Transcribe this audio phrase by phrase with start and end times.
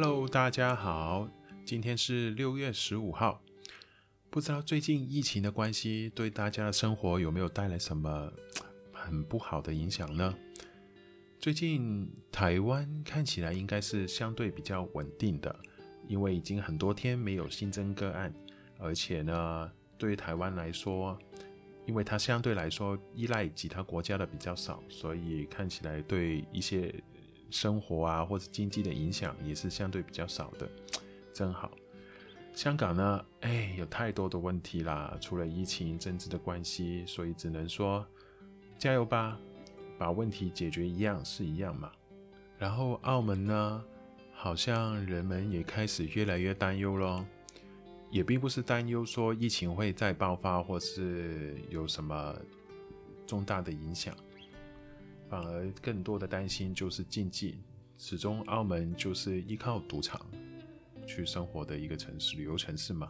[0.00, 1.28] Hello，大家好，
[1.64, 3.42] 今天是六月十五号。
[4.30, 8.32] 不知道最近疫情的关系，对大家的生活有没有带来什么
[8.92, 10.32] 很不好的影响呢？
[11.40, 15.52] 最近台湾看起来应该是相对比较稳定的，
[16.06, 18.32] 因为已经很多天没有新增个案，
[18.78, 21.18] 而且呢，对于台湾来说，
[21.86, 26.94] 因为它相对来说依赖其他国家的比较少，所以看起来对一些。
[27.50, 30.68] 生活啊，或者经济的影响也是相对比较少的，
[31.32, 31.70] 真好。
[32.54, 38.04] 香港呢，哎，有太多的问题啦，除了疫情、政治的关系，所以只能说
[38.76, 39.38] 加油吧，
[39.96, 41.92] 把问题解决一样是一样嘛。
[42.58, 43.84] 然后澳门呢，
[44.32, 47.24] 好像人们也开始越来越担忧咯，
[48.10, 52.34] 也并不是担忧说疫情会再爆发，或是有什么
[53.24, 54.12] 重大的影响。
[55.28, 57.60] 反而更多的担心就是经济，
[57.98, 60.18] 始终澳门就是依靠赌场
[61.06, 63.06] 去生活的一个城市，旅游城市嘛。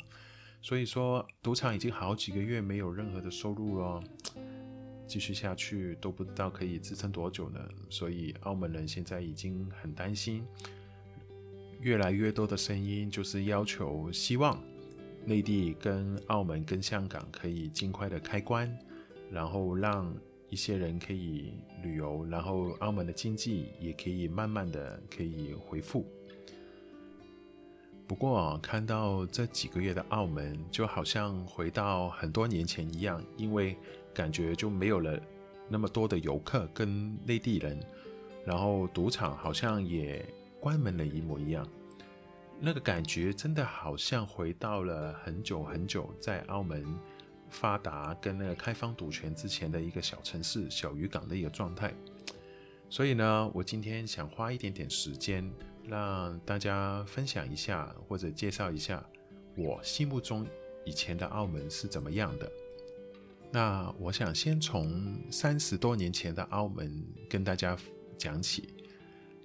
[0.61, 4.03] 所以说，赌场已经好几个月没有任何的收入了，
[5.07, 7.61] 继续下去都不知道可以支撑多久呢。
[7.89, 10.45] 所以澳门人现在已经很担心，
[11.81, 14.61] 越来越多的声音就是要求，希望
[15.25, 18.77] 内地跟澳门跟香港可以尽快的开关，
[19.31, 20.13] 然后让。
[20.51, 26.07] 一些人可以旅游，然后澳门的经济也可以慢慢的可以恢复。
[28.07, 33.77] 不过看到这几个月的澳门，就好像回到很多年前一样，因为
[34.15, 35.21] 感觉就没有了
[35.69, 37.79] 那么多的游客跟内地人，
[38.47, 40.25] 然后赌场好像也
[40.59, 41.69] 关门了一模一样。
[42.59, 46.83] 那个感觉真的好像回到了很久很久在澳门。
[47.51, 51.93] 发达跟那个开放赌权之前的一个小城市、小渔港的一个状态，
[52.89, 55.51] 所以呢，我今天想花一点点时间，
[55.87, 59.05] 让大家分享一下或者介绍一下
[59.57, 60.47] 我心目中
[60.85, 62.51] 以前的澳门是怎么样的。
[63.51, 67.77] 那我想先从三十多年前的澳门跟大家
[68.19, 68.75] 讲起，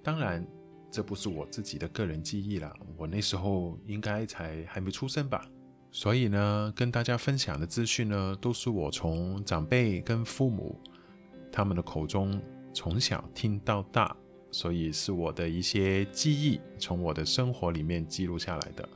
[0.02, 0.46] 当然
[0.90, 5.48] 这不是我自己的个人记忆啦，我那时候应该才还没出生吧。
[5.96, 10.76] 所以呢，跟大家分享的资讯呢，都是我从长辈跟父母
[11.52, 14.14] 他们的口中从小听到大，
[14.50, 18.88] 所以是我的一些记忆，从我的生活里面记录下来的。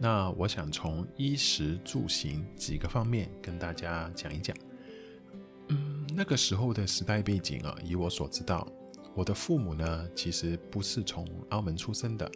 [0.00, 4.56] 那我想从衣食住行几个方面跟大家讲一讲。
[5.68, 8.66] 嗯，那个时候的时代背景啊，以我所知道，
[9.14, 12.28] 我的父母呢，其实不是从澳门出生的。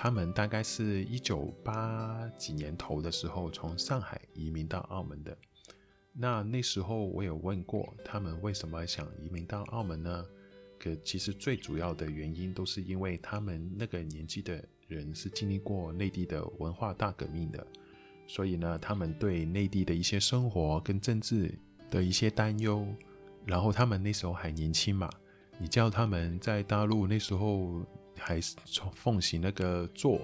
[0.00, 5.36] 他们大概是一九八几年头的时候从上海移民到澳门的。
[6.12, 10.24] 那那时候我有问过他们为什么想移民到澳门呢？
[10.78, 17.66] 可其实最主要的原因都是因为他们那个年纪的人是经历过内地的文化大革命的，
[18.28, 21.52] 所以呢，他们对内地的一些生活跟政治
[21.90, 22.86] 的一些担忧。
[23.44, 25.10] 然后他们那时候还年轻嘛，
[25.58, 27.84] 你叫他们在大陆那时候。
[28.18, 30.20] 还是从奉行那个做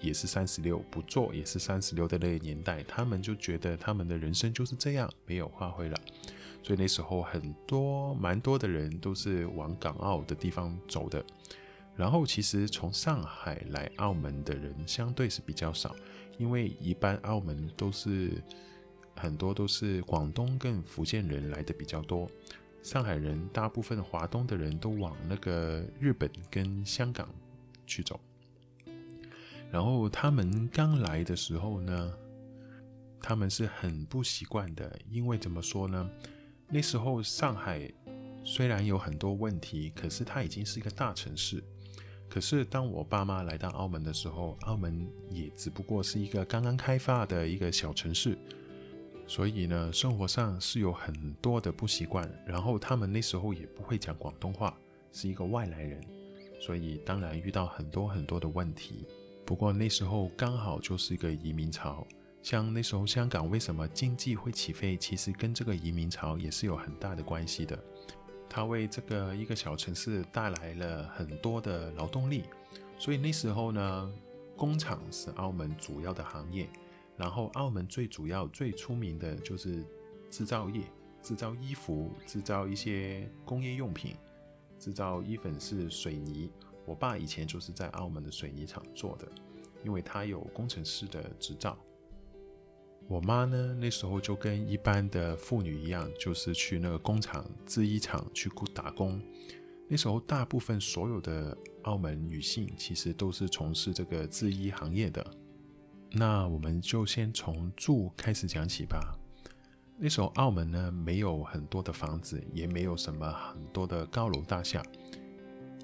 [0.00, 5.98] 也是三十六，不做也是三十六的那个年代，他们就觉得他们的人生就是这样，没有发挥了。
[6.62, 11.24] 所以那时候很多蛮多的人都是往港澳的地方走的。
[11.94, 15.96] 然后其实从上海来澳门的人相对是比较少，
[16.36, 18.32] 因为一般澳门都是
[19.14, 22.30] 很多都是广东跟福建人来的比较多。
[22.86, 27.28] 上海人大部分华东的人都往那个日本跟香港
[27.84, 28.20] 去走，
[29.72, 32.12] 然后他们刚来的时候呢，
[33.20, 36.08] 他们是很不习惯的，因为怎么说呢？
[36.68, 37.92] 那时候上海
[38.44, 41.60] 虽然有很多问题，可是它已经是一个大城市。
[42.28, 48.38] 可是当我爸妈来到澳门的时候，澳门也只不过是一个刚刚开发的一个小城市。
[49.26, 54.76] 所以呢，生活上是有很多的不习惯，然后他们那时候也不会讲广东话，
[55.10, 56.00] 是一个外来人，
[56.60, 59.04] 所以当然遇到很多很多的问题。
[59.44, 62.06] 不过那时候刚好就是一个移民潮，
[62.42, 67.78] 像那时候香港为什么经济会起飞，其实跟这个移民潮也是有很大的关系的。
[68.48, 72.44] 它为这个一个小城市带来了很多的劳动力，
[72.96, 74.12] 所以那时候呢，
[74.56, 76.68] 工厂是澳门主要的行业。
[77.16, 79.82] 然后，澳门最主要、最出名的就是
[80.30, 80.82] 制造业，
[81.22, 84.14] 制造衣服，制造一些工业用品，
[84.78, 86.50] 制造衣粉是水泥。
[86.84, 89.26] 我爸以前就是在澳门的水泥厂做的，
[89.82, 91.78] 因为他有工程师的执照。
[93.08, 99.20] 我妈呢，那时候就跟一般的妇女一样，就是去那个工厂、制衣厂去打工。
[99.88, 105.24] 那时候大部分所有的澳门女性其实都是从事这个制衣行业的。
[106.18, 108.98] 那我们就先从住开始讲起吧。
[109.98, 114.82] 那时候澳门呢，没有很多的房子，也没有什么很多的高楼大厦。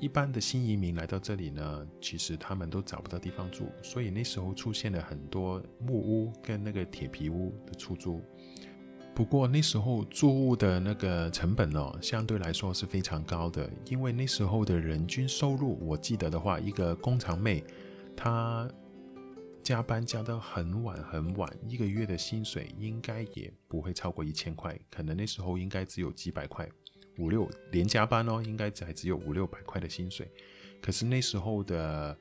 [0.00, 8.20] 一般的新移民来到这里呢，其实他们都找不到地方住，所以那时候出现了很多木屋跟那个铁皮屋的出租。
[9.14, 17.62] 不过那时候住屋的那个成本哦，相对来说是非常高的，因为那时候的人均收入，我记得的话，一个工厂妹，
[18.16, 18.68] 她
[19.62, 26.68] 加班加到很晚很晚，一个月的薪水应该也不会超过一千块，可能那时候应该只有几百块。
[27.18, 30.28] 五六连加班哦，应该才只有五六百块的薪水。
[30.80, 32.16] 可是那时候的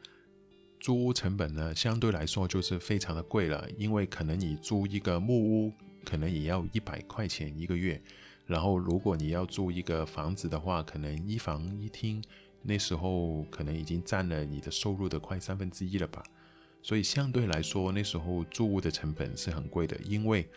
[0.79, 3.67] 租屋成本呢，相对来说就是非常的贵了。
[3.77, 5.73] 因为可能你租一个木屋，
[6.05, 7.99] 可能也要一百块钱一个月。
[8.45, 12.21] 然后如果你要租一个房子的话，可能一房一厅，
[12.61, 16.21] 那时候可能已经占了你的收入的快三分之一了吧。
[16.81, 20.47] 所以相对来说，那时候住屋的成本是很贵的，因为。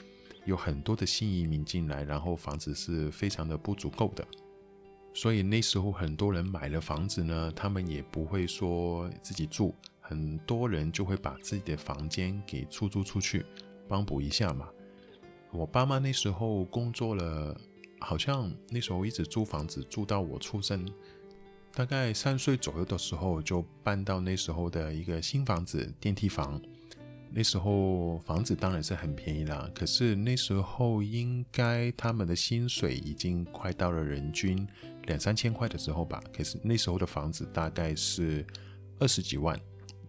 [0.46, 4.22] 有很多的新移民进来，然后房子是非常的不足够的，
[5.14, 13.42] 所以那时候很多人买了房子呢，他们也不会说自己住，很多人就会把自己的房间给出租出去，
[13.88, 14.68] 帮补一下嘛。
[15.50, 17.58] 我爸妈那时候工作了，
[17.98, 20.86] 好像那时候一直租房子住到我出生，
[21.76, 26.60] 大概三岁左右的时候就搬到那时候的一个新房子，电梯房。
[27.32, 34.64] 那时候房子当然是很便宜啦，可是那时候应该他们的薪水已经快到了人均
[35.06, 36.22] 两三千块的时候吧。
[36.32, 38.46] 可是那时候的房子大概是
[39.00, 39.58] 二十几万，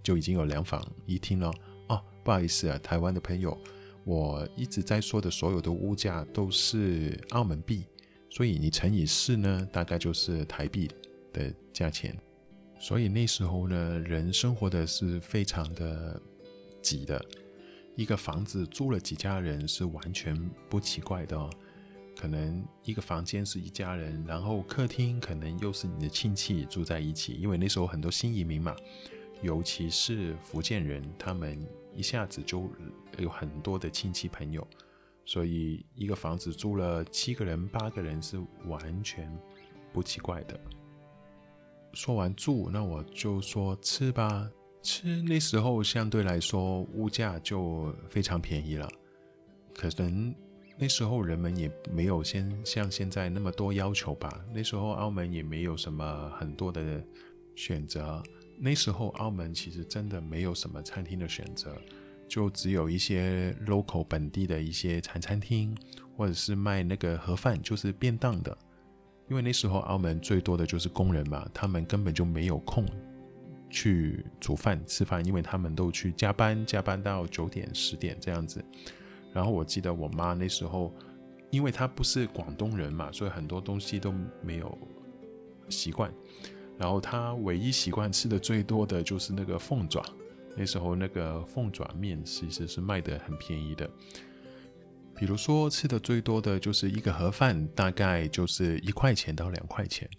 [0.03, 1.51] 就已经有两房一厅了。
[1.87, 3.57] 哦，不好意思啊，台湾的朋友，
[4.03, 7.85] 我一直在说的所有的物价都是澳门币，
[8.29, 10.87] 所以你乘以四呢，大概就是台币
[11.35, 12.15] 的价钱。
[12.79, 16.21] 所以那时候呢，人生活的是非常的。
[16.85, 17.19] 挤的
[17.95, 20.39] 一个房子住了几家人是完全
[20.69, 21.49] 不奇怪的哦，
[22.15, 28.75] 可能一个房间是一家人，然后客厅可能又是你的亲戚住在一起，因为那时候很多新移民嘛，
[29.41, 31.59] 尤其是福建人，他们
[31.91, 32.69] 一下子就
[33.17, 34.67] 有很多的亲戚朋友，
[35.25, 39.35] 所以一个房子住了七个人、八个人是完全
[39.91, 40.59] 不奇怪的。
[41.95, 44.47] 说完住，那我就说吃吧。
[44.83, 48.87] 吃那时候相对来说物价就非常便宜了，
[49.73, 50.35] 可能
[50.77, 54.45] 那时候人们也没有先像现在那么多要求吧。
[54.53, 57.03] 那时候澳门也没有什么很多的
[57.55, 58.21] 选择，
[58.59, 61.75] 那时候澳门其实真的没有什么餐厅的选择，
[62.27, 65.75] 就只有一些 local 本地的一些茶餐厅，
[66.15, 68.55] 或者是卖那个盒饭，就是便当的。
[69.27, 72.85] 因为那时候澳门最多的就是工人嘛，他们根本就没有空。
[73.67, 78.63] 去煮饭吃饭，因为他们都去加班，加班到九点十点这样子。
[79.33, 80.93] 然后我记得我妈那时候，
[81.49, 84.77] 因为她不是广东人嘛，所以很多东西都没有
[85.67, 86.09] 习惯。
[86.77, 90.01] 然后她唯一习惯吃的最多的就是那个凤爪。
[90.55, 93.89] 那时候那个凤爪面其实是卖得很便宜的。
[95.17, 100.09] 比如说吃的最多的就是一个盒饭，大概就是一块钱到两块钱。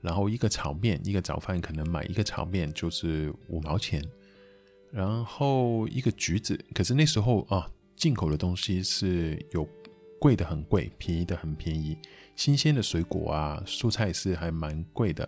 [0.00, 4.04] 然后一个炒面，一个早饭可能买一个炒面就是五毛钱。
[4.90, 9.66] 然后一个橘子，可是那时候啊，进口的东西是有
[10.18, 11.96] 贵的很贵，便宜的很便宜。
[12.36, 15.26] 新鲜的水果啊，蔬菜是还蛮贵的。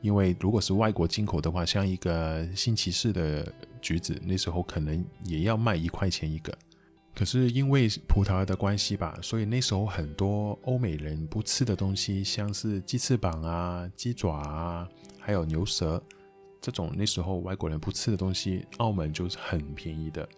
[0.00, 6.56] 因为如果是外国进口的话，像一个新奇士的橘子，那时候可能也要卖一块钱一个。
[7.16, 14.86] 可是因为葡萄的关系吧，所以那时候很多欧美人不吃的东西，像是鸡翅膀啊、鸡爪啊，
[15.18, 16.00] 还有牛舌
[16.60, 20.28] 这种那时候外国人不吃的东西，澳门就是很便宜的。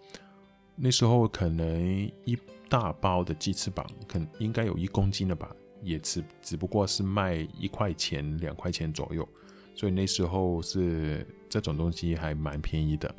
[0.76, 5.50] 那时候可能一大包的鸡翅膀，可应该有一公斤了吧，
[5.82, 9.28] 也只只不过是卖一块钱、两块钱左右，
[9.74, 13.12] 所以那时候是这种东西还蛮便宜的。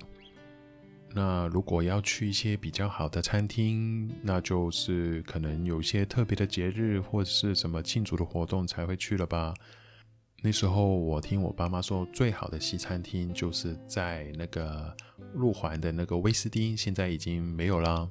[1.13, 9.53] 那如果要去一些比较好的餐厅，那就是可能有些特别的节日或者是什么庆祝的活动才会去了吧。
[10.41, 14.95] 那时候我听我爸妈说，最好的西餐厅就是在那个
[15.33, 18.09] 路环的那个威斯汀，现在已经没有了。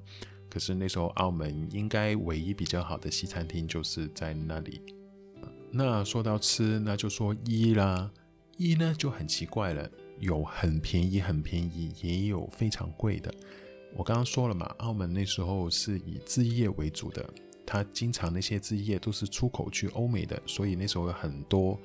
[0.51, 4.83] 可是那时候澳门应该唯一比较好的西餐厅就是在那里。
[5.71, 8.11] 那说到吃，那就说一啦，
[8.57, 9.91] 一呢就很奇怪了。
[10.21, 13.33] 有很便宜，很便宜，也有非常贵的。
[13.97, 17.29] 我刚刚说了嘛，澳门那时候是以制衣业为主的，
[17.65, 21.79] 它经常那些制衣业都是出口去欧美的，所以那时候有很多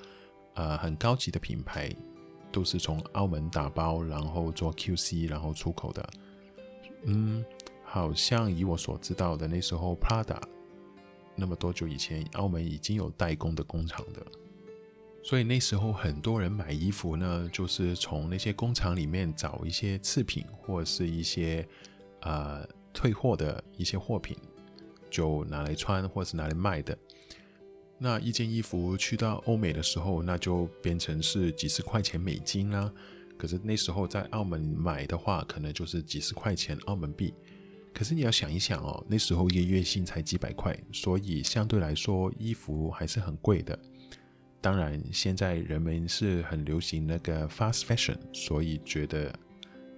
[0.56, 1.90] 呃很高级的品牌，
[2.52, 6.10] 都是从澳门打包，然后做 QC，然后出口的。
[7.06, 7.44] 嗯，
[7.84, 10.42] 好像以我所知道的，那时候 Prada
[11.36, 14.26] 那么多久以前，澳门已经有代工的工厂的，
[15.24, 21.66] 所以那时候很多人买衣服呢，就是从那些工厂里面找一些次品或者是一些
[22.22, 24.38] 呃退货的一些货品，
[25.10, 26.98] 就拿来穿或是拿来卖的。
[27.98, 32.92] 那一件衣服去到欧美的时候，那就变成是几十块钱美金啦。
[33.38, 37.34] 可是那时候在澳门买的话，可能就是几十块钱澳门币。
[37.94, 43.80] 可是你要想一想哦，那时候一个月薪才几百块，所以相对来说衣服还是很贵的。
[44.64, 49.30] 当然，现在人们是很流行那个 fast fashion，所以觉得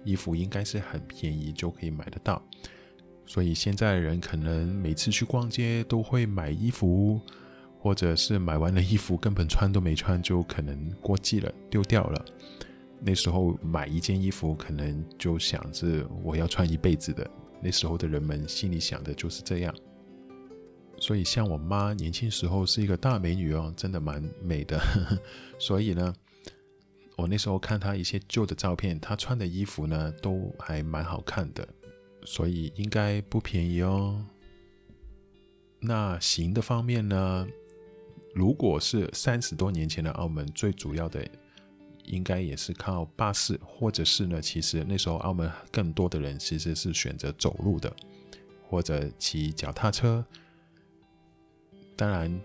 [0.02, 2.42] 衣服应该是很便宜就可以买得到。
[3.24, 7.20] 所以现在人可能每次去逛街都会买衣服，
[7.78, 12.24] 或者是买完了衣服根本穿都没穿，就可能过季了，丢掉了。
[13.00, 17.24] 那时候买一件衣服，可能就想着我要穿一辈子的。
[17.62, 19.72] 那时候的人们心里想的就是这样，
[20.98, 24.80] 所以像我妈年轻时候是一个大美女哦，真的蛮美的。
[25.58, 26.14] 所以呢，
[27.16, 31.66] 我那时候看她一些旧的照片，她穿的衣服呢都还蛮好看的，
[32.24, 34.24] 所以应该不便宜哦。
[35.80, 37.46] 那行的方面呢，
[38.34, 41.26] 如果是三十多年前的澳门，最主要的。
[42.08, 47.92] 应该也是靠巴士，或者是呢，其实那时候澳门更多的人其实是选择走路的，
[48.68, 50.24] 或者骑脚踏车。
[51.96, 52.40] 当然，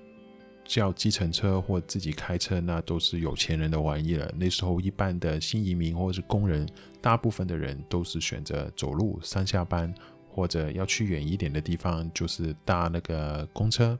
[0.63, 4.33] 叫计程车或自己开车，那都是有钱人的玩意了。
[4.37, 6.67] 那时候一般的新移民或者是工人，
[7.01, 9.93] 大部分的人都是选择走路上下班，
[10.29, 13.99] 或者要去远一点的地方，就是搭那个公车。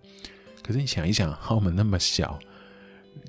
[0.64, 2.40] 可是你想一想，澳门那么小。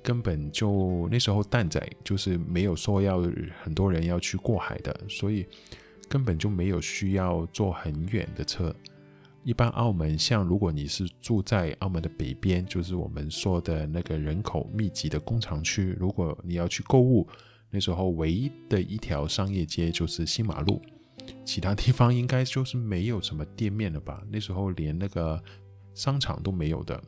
[0.00, 3.20] 根本就那时候蛋仔就是没有说要
[3.64, 5.44] 很多人要去过海的，所以
[6.08, 8.72] 根本就没有需要坐很远的车。
[9.44, 17.26] 一般澳门像如果你是住在澳门的北边，就是我们说的那个人口密集的工厂区，如果你要去购物，
[17.70, 20.80] 那时候唯一的一条商业街就是新马路，
[21.44, 24.22] 其他地方应该就是没有什么店面了吧？
[24.30, 25.42] 那时候连那个
[25.92, 27.02] 商场都没有的。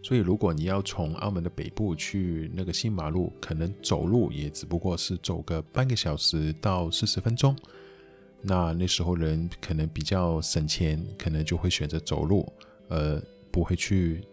[0.00, 7.56] 所以，如果你要从澳门的北部去那个新马路，可能走路也只不过是走个半个小时到四十分钟。
[8.40, 12.50] 那那时候人可能比较省钱，可能就会选择走路，
[12.88, 14.24] 呃，不会去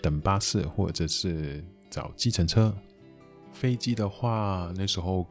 [0.00, 2.74] 等巴士或者是找计程车。
[3.52, 5.26] 飞机的话，那时候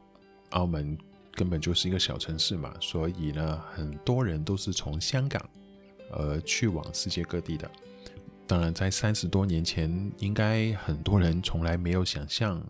[0.50, 0.98] 澳门
[1.34, 5.50] 根本就是一个小城市嘛，所以呢，很多人都是从香港
[6.12, 7.72] 呃去往世界各地的。
[8.46, 12.62] 当然，在三十多年前，应该很多人从来没有想象，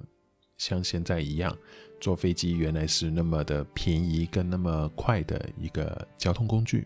[0.59, 1.57] 像现在一样，
[1.99, 6.85] 坐飞机原来是那么的便宜跟那么快的一个交通工具。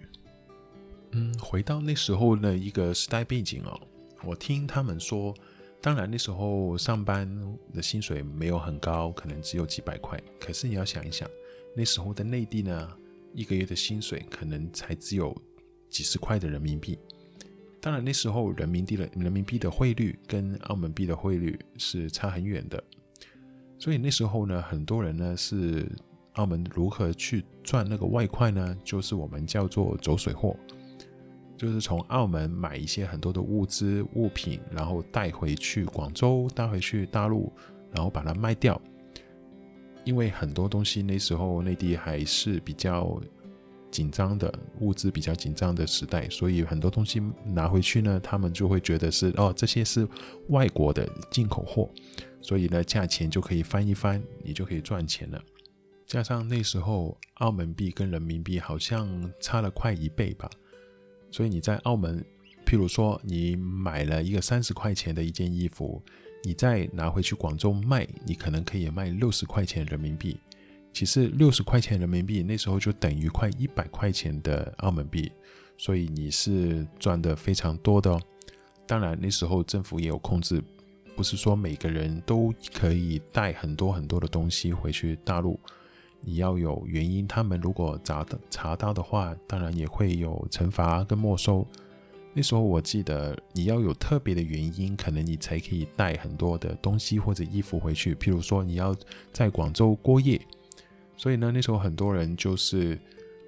[1.12, 3.80] 嗯，回到那时候的一个时代背景哦，
[4.24, 5.36] 我听他们说，
[5.82, 7.28] 当然那时候上班
[7.74, 10.22] 的薪水没有很高，可能只有几百块。
[10.40, 11.30] 可是你要想一想，
[11.76, 12.90] 那时候的内地呢，
[13.34, 15.36] 一个月的薪水可能才只有
[15.90, 16.98] 几十块的人民币。
[17.82, 22.82] 当然，那时候人民币的人民币的汇率跟澳门币的汇率是差很远的，
[23.84, 25.86] 所以那时候呢，很多人呢是
[26.36, 28.78] 澳门如何去赚那个外快呢？
[28.82, 30.56] 就是我们叫做走水货，
[31.58, 37.52] 就是从澳门买一些很多的物资物品，然后带回去广州，带回去大陆，
[37.92, 38.82] 然后把它卖掉。
[40.06, 43.20] 因为很多东西那时候内地还是比较。
[43.92, 50.08] 紧张的物资比较紧张的时代，所以很多东西拿回去呢，他们就会觉得是哦，这些是
[50.50, 51.88] 外国的进口货，
[52.44, 55.42] 所以呢，价钱就可以翻一翻，你就可以赚钱了。
[56.06, 60.48] 加上那时候澳门币跟人民币好像差了快一倍吧，
[61.32, 62.24] 所以你在澳门，
[62.66, 66.04] 譬如说你买了一个三十块钱的一件衣服，
[66.44, 70.38] 你再拿回去广州卖，你可能可以卖六十块钱人民币。
[70.92, 75.32] 其实六十块钱人民币那时候就等于快一百块钱的澳门币，
[75.78, 78.22] 所以你是赚的非常多的哦。
[78.86, 80.62] 当然那时候政府也有控制，
[81.16, 85.60] 不是说每个人都可以带很多很多的东西回去大陆，
[86.22, 87.28] 你要有原因。
[87.28, 91.66] 他们如果查的查到的话，当然也会有惩罚跟没收。
[92.34, 98.16] 那时候我记得你要有特别的原因，可能你才可以带很多的东西或者衣服回去。
[98.16, 98.96] 譬如说你要
[99.32, 100.42] 在广州过夜。
[101.16, 102.96] 所以呢，那时候很多人就是，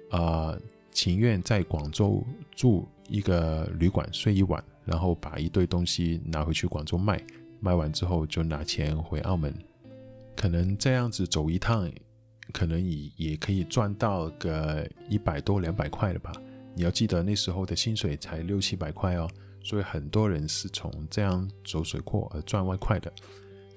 [0.08, 0.60] 啊、呃，
[0.92, 7.20] 情愿在广州住一个旅馆睡一晚，然后把一堆东西拿回去广州卖，
[7.60, 9.54] 卖完之后就拿钱回澳门，
[10.36, 11.90] 可能这样子走一趟，
[12.52, 16.32] 可能也也可以赚到个一百多两百块了吧？
[16.74, 19.28] 你要记得那时候的薪水才六七百块哦，
[19.62, 23.10] 所以很多人是从这样走水货而赚外快的。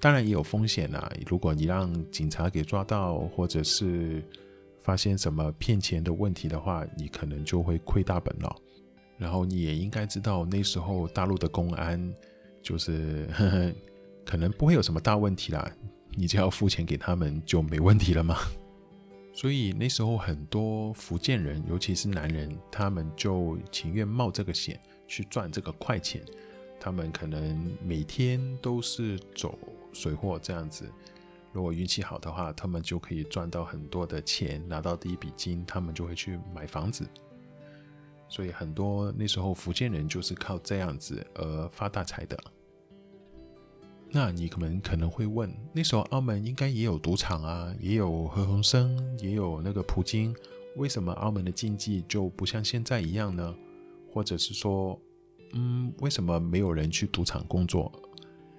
[0.00, 4.22] 当然也有风险啊，如果你让警察给抓到，或者是
[4.80, 8.56] 发现什么骗钱的问题的话，你可能就会亏大本了。
[9.18, 12.14] 然后你也应该知道，那时候大陆的公安
[12.62, 13.72] 就是 呵呵，
[14.24, 15.70] 可能不会有什么大问题啦，
[16.16, 18.36] 你只要付钱给他们就没问题了嘛。
[19.32, 26.20] 所以那时候很多福建人，尤其是男人，他们就情愿冒这个险去赚这个快钱。
[26.80, 29.58] 他们可能每天都是走
[29.92, 30.90] 水货这样子，
[31.52, 37.06] 如果运气好的话，他们就可以赚到很多的钱，拿到第一笔金，他们就会去买房子。
[38.30, 42.38] 所以很多那时候福建人就是靠这样子而发大财的。
[44.12, 50.34] 那你可能可能会问，那时候澳门应该也有赌场啊，也有何鸿燊，也有那个葡京，
[50.76, 53.54] 为什么澳门的经济就不像现在一样呢？
[54.12, 55.00] 或者是说，
[55.52, 57.92] 嗯，为什么没有人去赌场工作？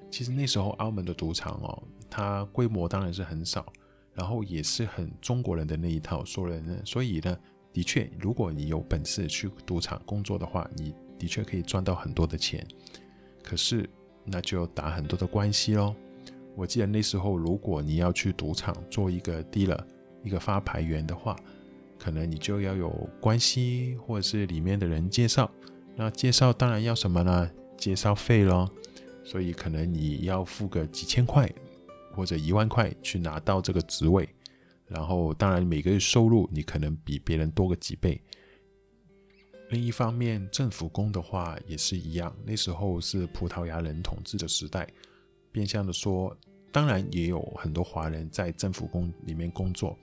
[0.10, 3.66] 其实那时候澳门的赌场哦，它规模当然是很少，
[4.14, 7.38] 然后也是很中国人的那一套，说人呢，所以呢。
[7.74, 12.66] 的确，如果你有本事去赌场工作的话，你的确可以赚到很多的钱。
[13.44, 13.90] 可是，
[14.26, 15.96] 那就打很多的关系喽。
[16.56, 19.80] 我记得那时候，如果你要去赌场做一个 dealer，
[20.24, 21.36] 一个发牌员的话，
[21.98, 22.90] 可能你就要有
[23.22, 25.50] 关系，或者是里面的人介绍。
[25.96, 27.50] 那介绍当然要什么呢？
[27.78, 28.70] 介绍费喽。
[29.24, 31.48] 所以可能你要付个几千块
[32.14, 34.28] 或者一万块去拿到这个职位。
[34.94, 38.22] 然后，当然每个月收入你可能比别人多个几倍。
[39.70, 42.36] 另一方面，政府工的话也是一样。
[42.46, 44.86] 那时候是葡萄牙人统治的时代，
[45.50, 46.36] 变相的说，
[46.74, 49.98] 当然也有很多华人在政府工里面工作。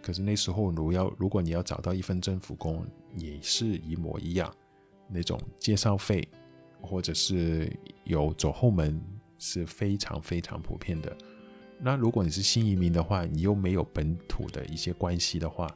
[0.00, 4.50] 可是那时候，如要如果你要找到一份政府工，也是一模一样，
[5.10, 6.26] 那种介绍费
[6.80, 7.70] 或者是
[8.04, 8.98] 有走后门
[9.38, 11.14] 是非常非常普遍的。
[11.78, 15.68] 那如果你是新移民的话，你又没有本土的一些关系的话，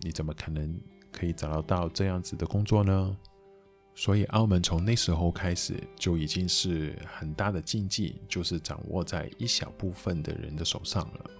[0.00, 0.74] 你怎么可能
[1.10, 3.16] 可以找得到这样子的工作呢？
[3.94, 11.30] 所以澳门从那时候开始就已经是很大的经济，就是掌握在一小部分的人的手上了，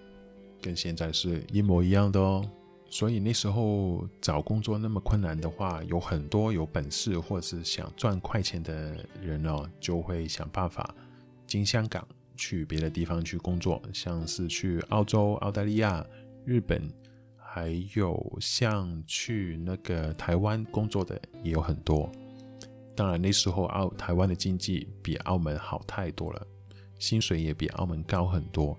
[0.61, 2.44] 跟现在是一模一样的哦。
[2.90, 10.92] 所以那时候找工作那么困难的话，有很多有本事或是想赚快钱的人哦，就会想办法
[11.46, 12.07] 进香港。
[12.40, 16.05] 去别的地方去工作，像是去澳洲、澳大利亚、
[16.46, 16.90] 日本，
[17.37, 22.11] 还有像去那个台湾工作的也有很多。
[22.96, 26.46] 当然那时候澳台湾的经济比澳门好太多了，
[26.98, 28.74] 薪水也比澳门高很多。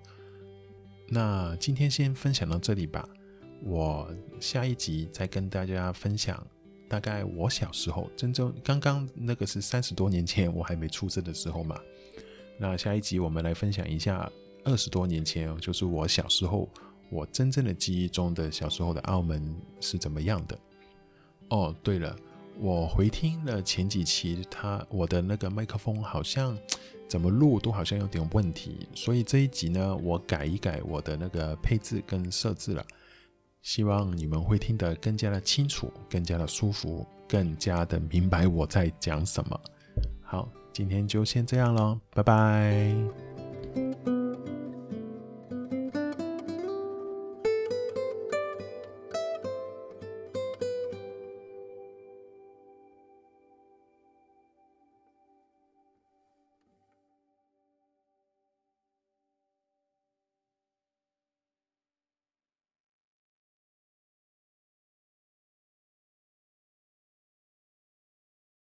[1.08, 3.08] 那今天先分享到这里吧，
[3.62, 6.44] 我下一集再跟大家分享，
[6.88, 11.80] 大概我小时候，真正刚刚那个是三十多年前我还没出生的时候嘛。
[12.58, 14.30] 那下一集我们来分享一下
[14.64, 16.68] 二十多年前，就是我小时候，
[17.10, 20.56] 我真正的记忆中的小时候的澳门是怎么样的。
[21.48, 22.16] 哦，对了，
[22.60, 26.56] 我回听了前几期，他我的那个麦克风好像
[27.08, 32.86] 怎么录都好像有点问题，所以这一集呢，我改一改我的那个配置跟设置了，
[33.60, 39.60] 希望你们会听得更加的清楚，更加的舒服，更加的明白我在讲什么。
[40.22, 40.48] 好。
[40.72, 43.31] 今天就先这样了，拜拜。